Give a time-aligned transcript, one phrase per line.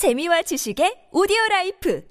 [0.00, 2.02] 재미와 지식의 오디오 라이프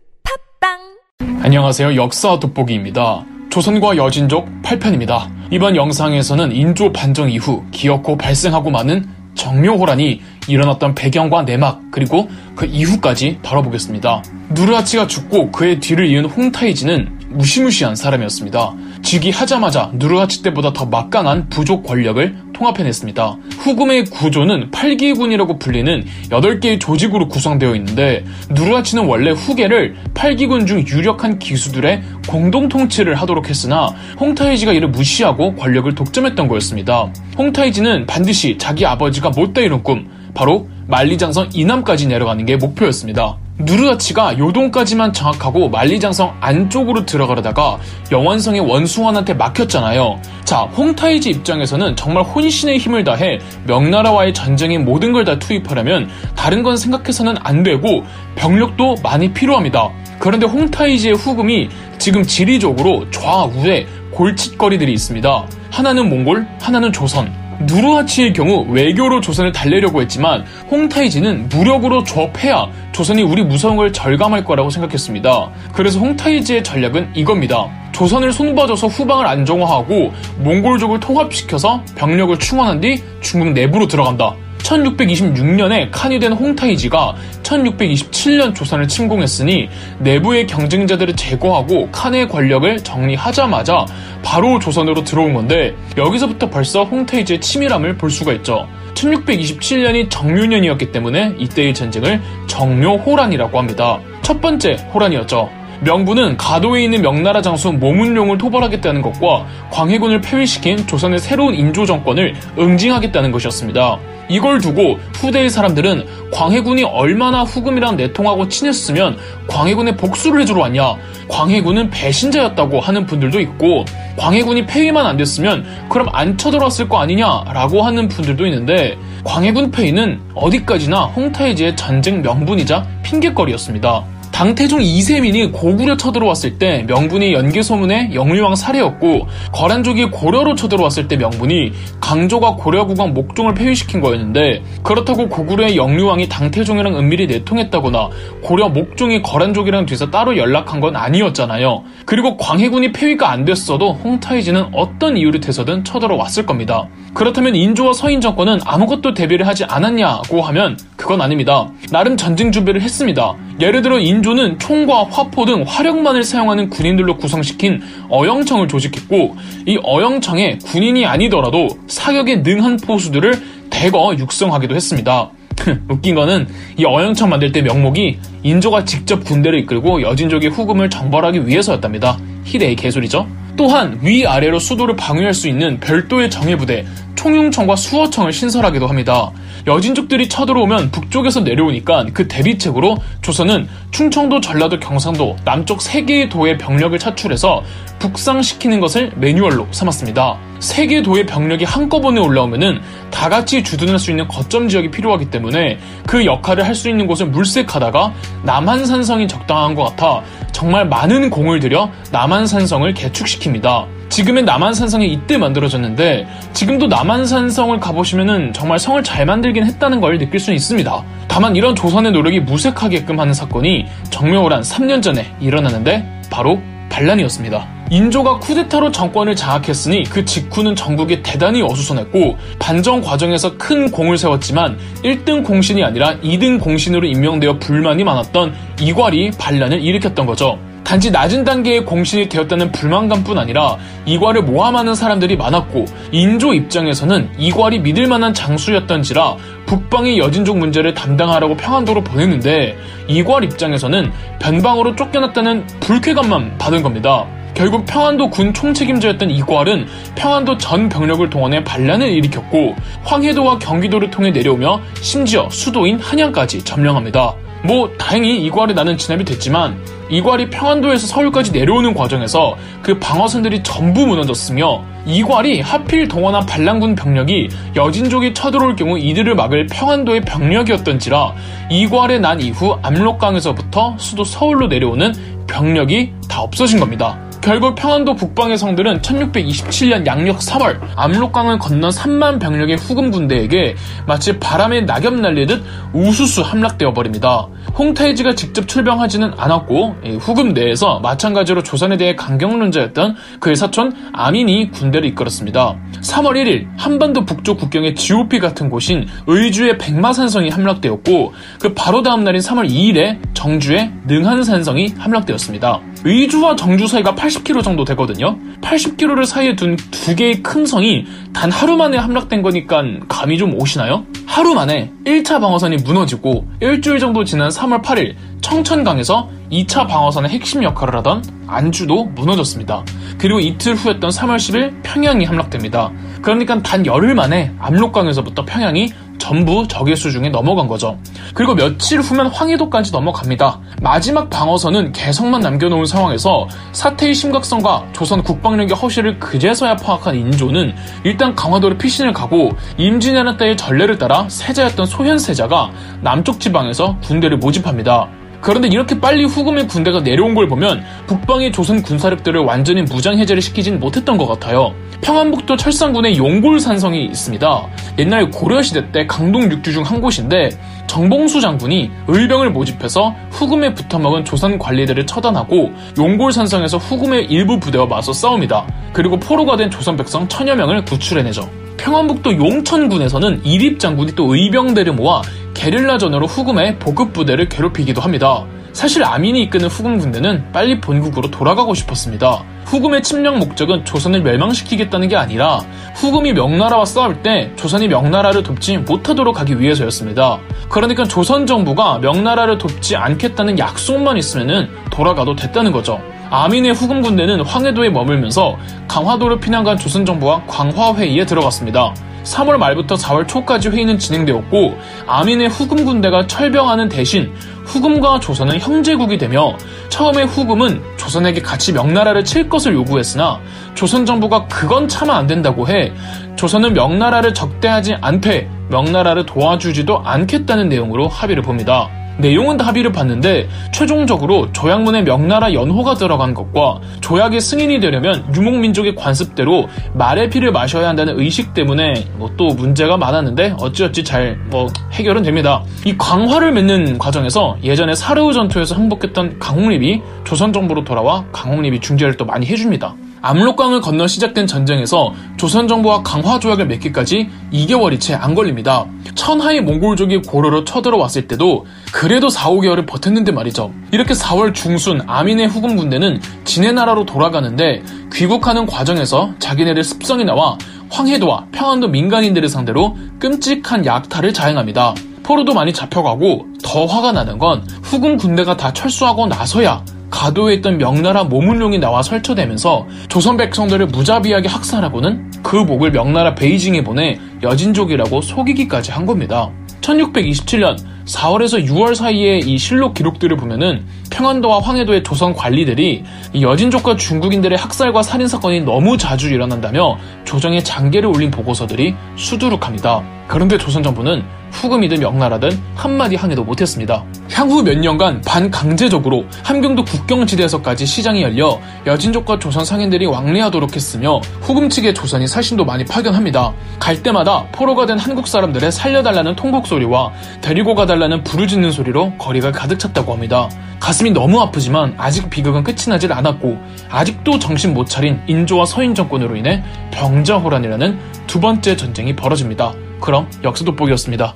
[0.62, 1.96] 팟빵 안녕하세요.
[1.96, 3.26] 역사 돋보기입니다.
[3.50, 5.28] 조선과 여진족 8편입니다.
[5.50, 13.40] 이번 영상에서는 인조 반정 이후 기어코 발생하고 만 정묘호란이 일어났던 배경과 내막 그리고 그 이후까지
[13.42, 14.22] 다뤄보겠습니다.
[14.52, 18.76] 누르하치가 죽고 그의 뒤를 이은 홍타이지는 무시무시한 사람이었습니다.
[19.02, 23.38] 즉위하자마자 누르하치 때보다 더 막강한 부족 권력을 통합해냈습니다.
[23.60, 32.04] 후금의 구조는 8기군이라고 불리는 8개의 조직으로 구성되어 있는데 누르하치는 원래 후계를 8기군 중 유력한 기수들의
[32.28, 33.88] 공동 통치를 하도록 했으나
[34.20, 37.12] 홍타이지가 이를 무시하고 권력을 독점했던 거였습니다.
[37.38, 43.38] 홍타이지는 반드시 자기 아버지가 못다 이룬 꿈, 바로 만리장성 이남까지 내려가는 게 목표였습니다.
[43.60, 47.78] 누르하치가 요동까지만 장악하고 만리장성 안쪽으로 들어가려다가
[48.12, 50.20] 영원성의 원숭원한테 막혔잖아요.
[50.46, 56.78] 자, 홍타이지 입장에서는 정말 혼신의 힘을 다해 명나라와의 전쟁에 모든 걸 다 투입하려면 다른 건
[56.78, 58.04] 생각해서는 안 되고
[58.36, 59.90] 병력도 많이 필요합니다.
[60.18, 65.46] 그런데 홍타이지의 후금이 지금 지리적으로 좌우에 골칫거리들이 있습니다.
[65.72, 67.49] 하나는 몽골, 하나는 조선.
[67.62, 73.44] 누르하치의 경우 외교로 조선을 달래려고 했지만 홍타이지는 무력으로 조업해야 조선이 우리
[73.76, 75.52] 걸 절감할 거라고 생각했습니다.
[75.74, 77.70] 그래서 홍타이지의 전략은 이겁니다.
[77.92, 84.36] 조선을 손봐줘서 후방을 안정화하고 몽골족을 통합시켜서 병력을 충원한 뒤 중국 내부로 들어간다.
[84.60, 93.86] 1626년에 칸이 된 홍타이지가 1627년 조선을 침공했으니 내부의 경쟁자들을 제거하고 칸의 권력을 정리하자마자
[94.24, 98.68] 바로 조선으로 들어온 건데 여기서부터 벌써 홍타이지의 치밀함을 볼 수가 있죠.
[98.94, 104.00] 1627년이 정묘년이었기 때문에 이때의 전쟁을 정묘호란이라고 합니다.
[104.22, 105.59] 첫 번째 호란이었죠.
[105.82, 113.32] 명분은 가도에 있는 명나라 장수 모문룡을 토벌하겠다는 것과 광해군을 폐위시킨 조선의 새로운 인조 정권을 응징하겠다는
[113.32, 114.00] 것이었습니다.
[114.30, 120.98] 이걸 두고 후대의 사람들은 광해군이 얼마나 후금이랑 내통하고 친했으면 광해군의 복수를 해주러 왔냐.
[121.30, 123.86] 광해군은 배신자였다고 하는 분들도 있고
[124.18, 131.06] 광해군이 폐위만 안 됐으면 그럼 안 쳐들어왔을 거 아니냐라고 하는 분들도 있는데 광해군 폐위는 어디까지나
[131.06, 134.19] 홍타이지의 전쟁 명분이자 핑계거리였습니다.
[134.32, 142.56] 당태종 이세민이 고구려 쳐들어왔을 때 명분이 연개소문의 영유왕 사례였고 거란족이 고려로 쳐들어왔을 때 명분이 강조가
[142.56, 148.10] 고려국왕 목종을 폐위시킨 거였는데 그렇다고 고구려의 영유왕이 당태종이랑 은밀히 내통했다거나
[148.42, 151.84] 고려 목종이 거란족이랑 뒤에서 따로 연락한 건 아니었잖아요.
[152.06, 156.88] 그리고 광해군이 폐위가 안 됐어도 홍타이지는 어떤 이유를 대서든 쳐들어왔을 겁니다.
[157.14, 161.70] 그렇다면 인조와 서인 정권은 아무것도 대비를 하지 않았냐고 하면 그건 아닙니다.
[161.92, 163.36] 나름 전쟁 준비를 했습니다.
[163.60, 171.06] 예를 들어 인조는 총과 화포 등 화력만을 사용하는 군인들로 구성시킨 어영청을 조직했고 이 어영청에 군인이
[171.06, 173.34] 아니더라도 사격에 능한 포수들을
[173.70, 175.32] 대거 육성하기도 했습니다.
[175.90, 182.18] 웃긴 거는 이 어영청 만들 때 명목이 인조가 직접 군대를 이끌고 여진족의 후금을 정벌하기 위해서였답니다.
[182.46, 183.28] 희대의 개소리죠.
[183.58, 186.86] 또한 위아래로 수도를 방위할 수 있는 별도의 정예부대
[187.20, 189.30] 총융청과 수어청을 신설하기도 합니다.
[189.68, 196.98] 여진족들이 쳐들어오면 북쪽에서 내려오니까 그 대비책으로 조선은 충청도, 전라도, 경상도 남쪽 세 개의 도의 병력을
[196.98, 197.62] 차출해서
[198.00, 200.38] 북상시키는 것을 매뉴얼로 삼았습니다.
[200.60, 202.82] 세개 도의 병력이 한꺼번에 올라오면은
[203.12, 207.26] 다 같이 주둔할 수 있는 거점 지역이 필요하기 때문에 그 역할을 할 수 있는 곳을
[207.26, 208.14] 물색하다가
[208.44, 213.88] 남한산성이 적당한 것 같아 정말 많은 공을 들여 남한산성을 개축시킵니다.
[214.10, 220.52] 지금의 남한산성이 이때 만들어졌는데 지금도 남한산성을 가보시면은 정말 성을 잘 만들긴 했다는 걸 느낄 수
[220.52, 221.04] 있습니다.
[221.28, 227.80] 다만 이런 조선의 노력이 무색하게끔 하는 사건이 정묘호란 3년 전에 일어나는데 바로 반란이었습니다.
[227.92, 235.44] 인조가 쿠데타로 정권을 장악했으니 그 직후는 전국에 대단히 어수선했고 반정 과정에서 큰 공을 세웠지만 1등
[235.44, 240.60] 공신이 아니라 2등 공신으로 임명되어 불만이 많았던 이괄이 반란을 일으켰던 거죠.
[240.90, 243.78] 단지 낮은 단계의 공신이 되었다는 불만감뿐 아니라
[244.08, 249.36] 이괄을 모함하는 사람들이 많았고 인조 입장에서는 이괄이 믿을 만한 장수였던지라
[249.68, 252.76] 북방의 여진족 문제를 담당하라고 평안도로 보냈는데
[253.08, 257.28] 이괄 입장에서는 변방으로 쫓겨났다는 불쾌감만 받은 겁니다.
[257.54, 259.86] 결국 평안도 군 총책임자였던 이괄은
[260.16, 267.36] 평안도 전 병력을 동원해 반란을 일으켰고 황해도와 경기도를 통해 내려오며 심지어 수도인 한양까지 점령합니다.
[267.64, 269.78] 뭐 다행히 이괄이 나는 진압이 됐지만
[270.10, 278.34] 이괄이 평안도에서 서울까지 내려오는 과정에서 그 방어선들이 전부 무너졌으며 이괄이 하필 동원한 반란군 병력이 여진족이
[278.34, 281.34] 쳐들어올 경우 이들을 막을 평안도의 병력이었던지라
[281.70, 285.14] 이괄에 난 이후 압록강에서부터 수도 서울로 내려오는
[285.48, 287.18] 병력이 다 없어진 겁니다.
[287.42, 293.76] 결국 평안도 북방의 성들은 1627년 양력 3월 압록강을 건넌 3만 병력의 후금 군대에게
[294.06, 295.64] 마치 바람에 낙엽 날리듯
[295.94, 297.48] 우수수 함락되어 버립니다.
[297.78, 305.76] 홍태지가 직접 출병하지는 않았고 후금 내에서 마찬가지로 조선에 대해 강경론자였던 그의 사촌 아민이 군대를 이끌었습니다.
[306.02, 312.42] 3월 1일 한반도 북쪽 국경의 GOP 같은 곳인 의주의 백마산성이 함락되었고 그 바로 다음 날인
[312.42, 315.82] 3월 2일에 정주의 능한산성이 함락되었습니다.
[316.06, 318.38] 의주와 정주 사이가 80km 정도 되거든요.
[318.62, 324.06] 80km를 사이에 둔 두 개의 큰 성이 단 하루 만에 함락된 거니까 감이 좀 오시나요?
[324.26, 330.96] 하루 만에 1차 방어선이 무너지고 일주일 정도 지난 3월 8일 청천강에서 2차 방어선의 핵심 역할을
[331.00, 332.86] 하던 안주도 무너졌습니다.
[333.18, 335.92] 그리고 이틀 후였던 3월 10일 평양이 함락됩니다.
[336.22, 340.98] 그러니까 단 열흘 만에 압록강에서부터 평양이 전부 적의 수중에 넘어간 거죠.
[341.34, 343.60] 그리고 며칠 후면 황해도까지 넘어갑니다.
[343.82, 350.74] 마지막 방어선은 개성만 남겨놓은 상황에서 사태의 심각성과 조선 국방력의 허실을 그제서야 파악한 인조는
[351.04, 355.72] 일단 강화도로 피신을 가고 임진왜란 때의 전례를 따라 세자였던 소현세자가
[356.02, 358.19] 남쪽 지방에서 군대를 모집합니다.
[358.42, 364.18] 그런데 이렇게 빨리 후금의 군대가 내려온 걸 보면 북방의 조선 군사력들을 완전히 무장해제를 시키진 못했던
[364.18, 364.74] 것 같아요.
[365.02, 367.68] 평안북도 철산군에 용골산성이 있습니다.
[368.00, 370.50] 옛날 고려시대 때 강동 육주 중 한 곳인데
[370.88, 378.68] 정봉수 장군이 을병을 모집해서 후금에 붙어먹은 조선 관리들을 처단하고 용골산성에서 후금의 일부 부대와 맞서 싸웁니다.
[378.94, 381.50] 그리고 포로가 된 조선 백성 천여 명을 구출해내죠.
[381.80, 385.22] 평안북도 용천군에서는 이립 장군이 또 의병대를 모아
[385.54, 388.46] 게릴라전으로 후금의 보급 부대를 괴롭히기도 합니다.
[388.74, 392.44] 사실 아민이 이끄는 후금 군대는 빨리 본국으로 돌아가고 싶었습니다.
[392.66, 395.60] 후금의 침략 목적은 조선을 멸망시키겠다는 게 아니라
[395.96, 400.40] 후금이 명나라와 싸울 때 조선이 명나라를 돕지 못하도록 하기 위해서였습니다.
[400.70, 406.00] 그러니까 조선 정부가 명나라를 돕지 않겠다는 약속만 있으면 돌아가도 됐다는 거죠.
[406.30, 411.94] 아민의 후금 군대는 황해도에 머물면서 강화도로 피난 간 조선 정부와 광화 회의에 들어갔습니다.
[412.24, 414.78] 3월 말부터 4월 초까지 회의는 진행되었고
[415.08, 417.34] 아민의 후금 군대가 철병하는 대신
[417.66, 419.56] 후금과 조선은 형제국이 되며
[419.90, 423.40] 처음에 후금은 조선에게 같이 명나라를 칠 것을 요구했으나
[423.74, 425.92] 조선 정부가 그건 참아 안 된다고 해
[426.36, 431.90] 조선은 명나라를 적대하지 않되 명나라를 도와주지도 않겠다는 내용으로 합의를 봅니다.
[432.20, 439.68] 내용은 다 합의를 봤는데 최종적으로 조약문에 명나라 연호가 들어간 것과 조약의 승인이 되려면 유목민족의 관습대로
[439.94, 445.64] 말의 피를 마셔야 한다는 의식 때문에 뭐 또 문제가 많았는데 어찌어찌 잘 뭐 해결은 됩니다.
[445.86, 452.26] 이 광화를 맺는 과정에서 예전에 사르우 전투에서 항복했던 강홍립이 조선 정부로 돌아와 강홍립이 중재를 또
[452.26, 452.96] 많이 해줍니다.
[453.22, 458.86] 압록강을 건너 시작된 전쟁에서 조선 정부와 강화 조약을 맺기까지 2개월이 채 안 걸립니다.
[459.16, 463.72] 천하의 몽골족이 고려로 쳐들어왔을 때도 그래도 4, 5개월을 버텼는데 말이죠.
[463.92, 467.82] 이렇게 4월 중순 아민의 후금 군대는 진해 나라로 돌아가는데
[468.14, 470.58] 귀국하는 과정에서 자기네들 습성이 나와
[470.90, 474.96] 황해도와 평안도 민간인들을 상대로 끔찍한 약탈을 자행합니다.
[475.24, 481.24] 포로도 많이 잡혀가고 더 화가 나는 건 후금 군대가 다 철수하고 나서야 가도에 있던 명나라
[481.24, 489.06] 모문룡이 나와 설쳐대면서 조선 백성들을 무자비하게 학살하고는 그 목을 명나라 베이징에 보내 여진족이라고 속이기까지 한
[489.06, 489.52] 겁니다.
[489.82, 496.04] 1627년 4월에서 6월 사이에 이 실록 기록들을 보면은 평안도와 황해도의 조선 관리들이
[496.40, 503.04] 여진족과 중국인들의 학살과 살인 사건이 너무 자주 일어난다며 조정에 장계를 올린 보고서들이 수두룩합니다.
[503.28, 507.04] 그런데 조선 정부는 후금이든 명나라든 한마디 항의도 못했습니다.
[507.32, 514.94] 향후 몇 년간 반강제적으로 함경도 국경지대에서까지 시장이 열려 여진족과 조선 상인들이 왕래하도록 했으며 후금 측의
[514.94, 516.54] 조선이 살신도 많이 파견합니다.
[516.80, 522.80] 갈 때마다 포로가 된 한국 사람들의 살려달라는 통곡 소리와 데리고 가달라는 부르짖는 소리로 거리가 가득
[522.80, 523.50] 찼다고 합니다.
[523.80, 526.58] 가슴이 너무 아프지만 아직 비극은 끝이 나질 않았고
[526.90, 532.74] 아직도 정신 못 차린 인조와 서인 정권으로 인해 병자호란이라는 두 번째 전쟁이 벌어집니다.
[533.00, 534.36] 그럼 역사 돋보기였습니다.